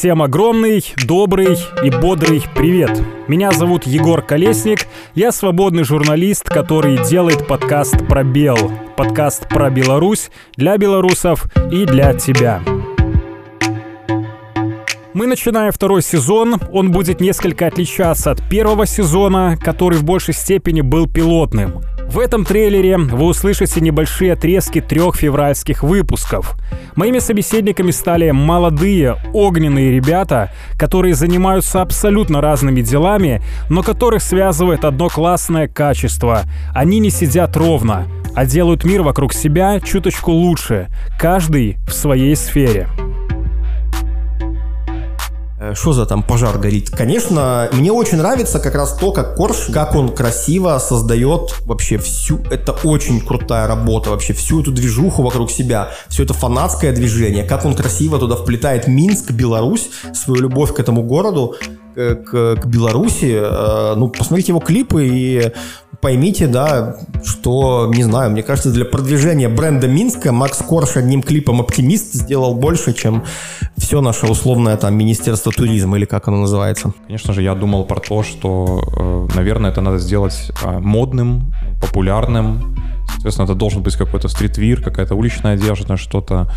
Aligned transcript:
Всем 0.00 0.22
огромный, 0.22 0.82
добрый 1.04 1.58
и 1.84 1.90
бодрый 1.90 2.42
привет. 2.56 3.02
Меня 3.28 3.52
зовут 3.52 3.86
Егор 3.86 4.22
Колесник, 4.22 4.86
я 5.14 5.30
свободный 5.30 5.84
журналист, 5.84 6.48
который 6.48 6.96
делает 7.06 7.46
подкаст 7.46 8.06
про 8.08 8.24
Бел. 8.24 8.56
Подкаст 8.96 9.46
про 9.50 9.68
Беларусь, 9.68 10.30
для 10.56 10.78
белорусов 10.78 11.44
и 11.70 11.84
для 11.84 12.14
тебя. 12.14 12.62
Мы 15.12 15.26
начинаем 15.26 15.70
второй 15.70 16.00
сезон. 16.00 16.54
Он 16.72 16.92
будет 16.92 17.20
несколько 17.20 17.66
отличаться 17.66 18.30
от 18.30 18.48
первого 18.48 18.86
сезона, 18.86 19.58
который 19.62 19.98
в 19.98 20.04
большей 20.04 20.32
степени 20.32 20.80
был 20.80 21.08
пилотным. 21.08 21.82
В 22.08 22.18
этом 22.20 22.46
трейлере 22.46 22.96
вы 22.96 23.26
услышите 23.26 23.82
небольшие 23.82 24.32
отрезки 24.32 24.80
трех 24.80 25.16
февральских 25.16 25.82
выпусков. 25.82 26.56
Моими 26.96 27.18
собеседниками 27.18 27.90
стали 27.90 28.30
молодые, 28.30 29.16
огненные 29.32 29.92
ребята, 29.92 30.50
которые 30.78 31.14
занимаются 31.14 31.82
абсолютно 31.82 32.40
разными 32.40 32.80
делами, 32.80 33.42
но 33.68 33.82
которых 33.82 34.22
связывает 34.22 34.84
одно 34.84 35.08
классное 35.08 35.68
качество. 35.68 36.42
Они 36.74 36.98
не 36.98 37.10
сидят 37.10 37.56
ровно, 37.56 38.06
а 38.34 38.46
делают 38.46 38.84
мир 38.84 39.02
вокруг 39.02 39.32
себя 39.32 39.80
чуточку 39.80 40.32
лучше, 40.32 40.88
каждый 41.18 41.78
в 41.86 41.92
своей 41.92 42.36
сфере. 42.36 42.88
Э, 45.60 45.74
что 45.74 45.92
за 45.92 46.06
там 46.06 46.22
пожар 46.22 46.58
горит? 46.58 46.90
Конечно, 46.90 47.68
мне 47.72 47.92
очень 47.92 48.16
нравится 48.16 48.60
как 48.60 48.74
раз 48.74 48.94
то, 48.94 49.12
как 49.12 49.34
Корж, 49.34 49.66
как 49.70 49.94
он 49.94 50.08
красиво 50.08 50.78
создает 50.78 51.54
вообще 51.66 51.98
всю, 51.98 52.40
это 52.50 52.72
очень 52.82 53.20
крутая 53.20 53.68
работа, 53.68 54.10
вообще 54.10 54.32
всю 54.32 54.62
эту 54.62 54.72
движуху 54.72 55.22
вокруг 55.22 55.50
себя, 55.50 55.90
все 56.08 56.24
это 56.24 56.32
фанатское 56.32 56.92
движение, 56.92 57.44
как 57.44 57.66
он 57.66 57.74
красиво 57.74 58.18
туда 58.18 58.36
вплетает 58.36 58.86
Минск, 58.86 59.32
Беларусь, 59.32 59.90
свою 60.14 60.40
любовь 60.40 60.72
к 60.74 60.80
этому 60.80 61.02
городу, 61.02 61.56
к, 62.14 62.56
к, 62.56 62.66
Беларуси. 62.66 63.38
Э, 63.40 63.94
ну, 63.96 64.08
посмотрите 64.08 64.52
его 64.52 64.60
клипы 64.60 65.06
и 65.06 65.52
поймите, 66.00 66.46
да, 66.46 66.96
что, 67.24 67.90
не 67.94 68.02
знаю, 68.02 68.30
мне 68.30 68.42
кажется, 68.42 68.70
для 68.70 68.84
продвижения 68.84 69.48
бренда 69.48 69.86
Минска 69.86 70.32
Макс 70.32 70.58
Корж 70.58 70.96
одним 70.96 71.22
клипом 71.22 71.60
«Оптимист» 71.60 72.14
сделал 72.14 72.54
больше, 72.54 72.94
чем 72.94 73.24
все 73.76 74.00
наше 74.00 74.26
условное 74.26 74.76
там 74.76 74.94
Министерство 74.94 75.52
туризма 75.52 75.98
или 75.98 76.06
как 76.06 76.28
оно 76.28 76.38
называется. 76.38 76.92
Конечно 77.06 77.32
же, 77.34 77.42
я 77.42 77.54
думал 77.54 77.84
про 77.84 78.00
то, 78.00 78.22
что, 78.22 79.28
э, 79.30 79.36
наверное, 79.36 79.70
это 79.70 79.80
надо 79.80 79.98
сделать 79.98 80.50
э, 80.62 80.78
модным, 80.78 81.52
популярным, 81.80 82.76
Соответственно, 83.20 83.44
это 83.44 83.54
должен 83.54 83.82
быть 83.82 83.96
какой-то 83.96 84.28
стритвир, 84.28 84.82
какая-то 84.82 85.14
уличная 85.14 85.54
одежда, 85.54 85.98
что-то 85.98 86.50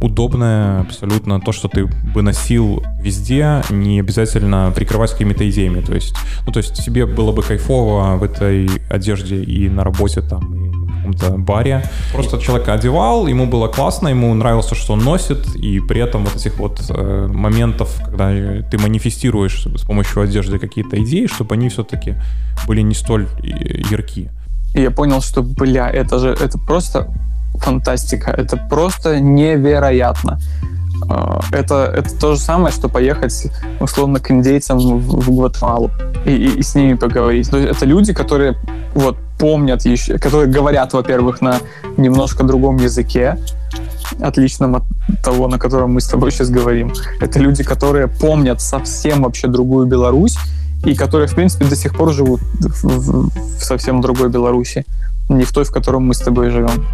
удобное 0.00 0.80
абсолютно. 0.80 1.40
То, 1.40 1.52
что 1.52 1.68
ты 1.68 1.84
бы 1.84 2.22
носил 2.22 2.82
везде, 3.00 3.62
не 3.68 4.00
обязательно 4.00 4.72
прикрывать 4.74 5.12
какими-то 5.12 5.46
идеями. 5.50 5.82
То 5.82 5.94
есть, 5.94 6.16
ну, 6.46 6.52
то 6.52 6.58
есть 6.58 6.82
тебе 6.82 7.04
было 7.04 7.32
бы 7.32 7.42
кайфово 7.42 8.16
в 8.16 8.22
этой 8.22 8.70
одежде 8.88 9.42
и 9.42 9.68
на 9.68 9.84
работе 9.84 10.22
там, 10.22 10.54
и 10.54 10.86
каком-то 11.06 11.38
баре. 11.38 11.82
Просто 12.12 12.40
человек 12.40 12.68
одевал, 12.68 13.26
ему 13.26 13.46
было 13.46 13.68
классно, 13.68 14.08
ему 14.08 14.32
нравилось 14.34 14.66
то, 14.66 14.74
что 14.74 14.94
он 14.94 15.00
носит, 15.00 15.54
и 15.56 15.80
при 15.80 16.00
этом 16.00 16.24
вот 16.24 16.34
этих 16.34 16.58
вот 16.58 16.82
э, 16.88 17.28
моментов, 17.30 18.00
когда 18.04 18.30
ты 18.62 18.78
манифестируешь 18.78 19.66
с 19.66 19.82
помощью 19.82 20.22
одежды 20.22 20.58
какие-то 20.58 21.02
идеи, 21.02 21.26
чтобы 21.26 21.54
они 21.54 21.68
все-таки 21.68 22.14
были 22.66 22.80
не 22.80 22.94
столь 22.94 23.28
яркие. 23.90 24.30
И 24.74 24.82
я 24.82 24.90
понял, 24.90 25.20
что, 25.20 25.42
бля, 25.42 25.88
это 25.90 26.18
же, 26.18 26.30
это 26.30 26.58
просто 26.58 27.08
фантастика, 27.58 28.30
это 28.30 28.56
просто 28.56 29.20
невероятно. 29.20 30.38
А, 31.08 31.40
это, 31.52 31.92
это 31.94 32.18
то 32.18 32.34
же 32.34 32.40
самое, 32.40 32.72
что 32.72 32.88
поехать, 32.88 33.50
условно, 33.80 34.20
к 34.20 34.30
индейцам 34.30 34.78
в, 34.78 35.24
в 35.24 35.36
Гватемалу 35.36 35.90
и, 36.24 36.30
и, 36.30 36.58
и 36.58 36.62
с 36.62 36.74
ними 36.74 36.94
поговорить. 36.94 37.50
То 37.50 37.58
есть 37.58 37.76
это 37.76 37.86
люди, 37.86 38.12
которые 38.12 38.56
вот 38.94 39.16
помнят 39.38 39.84
еще, 39.84 40.18
которые 40.18 40.50
говорят, 40.50 40.92
во-первых, 40.92 41.40
на 41.40 41.58
немножко 41.96 42.44
другом 42.44 42.76
языке, 42.76 43.38
отличном 44.20 44.76
от 44.76 44.84
того, 45.22 45.48
на 45.48 45.58
котором 45.58 45.94
мы 45.94 46.00
с 46.00 46.06
тобой 46.06 46.30
сейчас 46.30 46.48
говорим. 46.48 46.92
Это 47.20 47.38
люди, 47.38 47.62
которые 47.62 48.08
помнят 48.08 48.60
совсем 48.60 49.22
вообще 49.22 49.48
другую 49.48 49.86
Беларусь, 49.86 50.38
и 50.86 50.94
которые, 50.94 51.26
в 51.26 51.34
принципе, 51.34 51.64
до 51.64 51.76
сих 51.76 51.96
пор 51.96 52.12
живут 52.12 52.40
в, 52.60 52.84
в, 52.84 53.30
в 53.58 53.64
совсем 53.64 54.00
другой 54.00 54.28
Беларуси, 54.28 54.84
не 55.28 55.44
в 55.44 55.52
той, 55.52 55.64
в 55.64 55.72
котором 55.72 56.04
мы 56.04 56.14
с 56.14 56.18
тобой 56.18 56.50
живем. 56.50 56.86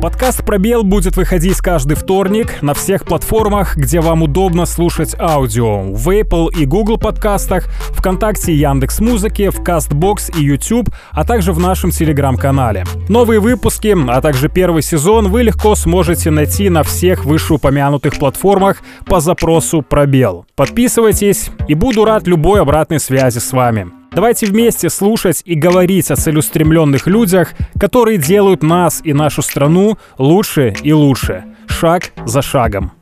Подкаст 0.00 0.44
«Пробел» 0.44 0.84
будет 0.84 1.16
выходить 1.16 1.58
каждый 1.58 1.96
вторник 1.96 2.62
на 2.62 2.72
всех 2.72 3.04
платформах, 3.04 3.76
где 3.76 4.00
вам 4.00 4.22
удобно 4.22 4.64
слушать 4.64 5.16
аудио. 5.18 5.92
В 5.92 6.08
Apple 6.10 6.54
и 6.56 6.66
Google 6.66 6.98
подкастах, 6.98 7.64
ВКонтакте, 7.96 8.54
Яндекс 8.54 9.00
Музыке, 9.00 9.50
в 9.50 9.60
Castbox 9.60 10.38
и 10.38 10.42
YouTube, 10.44 10.90
а 11.10 11.24
также 11.24 11.52
в 11.52 11.58
нашем 11.58 11.90
Телеграм-канале. 11.90 12.84
Новые 13.08 13.40
выпуски, 13.40 13.96
а 14.08 14.20
также 14.20 14.48
первый 14.48 14.82
сезон 14.82 15.28
вы 15.28 15.42
легко 15.42 15.74
сможете 15.74 16.30
найти 16.30 16.68
на 16.68 16.84
всех 16.84 17.24
вышеупомянутых 17.24 18.18
платформах 18.18 18.82
по 19.04 19.18
запросу 19.18 19.82
«Пробел». 19.82 20.46
Подписывайтесь 20.54 21.50
и 21.66 21.74
буду 21.74 22.04
рад 22.04 22.28
любой 22.28 22.60
обратной 22.60 23.00
связи 23.00 23.40
с 23.40 23.52
вами. 23.52 23.97
Давайте 24.10 24.46
вместе 24.46 24.90
слушать 24.90 25.42
и 25.44 25.54
говорить 25.54 26.10
о 26.10 26.16
целеустремленных 26.16 27.06
людях, 27.06 27.52
которые 27.78 28.18
делают 28.18 28.62
нас 28.62 29.00
и 29.04 29.12
нашу 29.12 29.42
страну 29.42 29.98
лучше 30.16 30.74
и 30.82 30.92
лучше, 30.92 31.44
шаг 31.68 32.12
за 32.24 32.42
шагом. 32.42 32.97